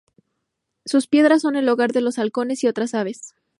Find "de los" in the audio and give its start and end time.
1.91-2.17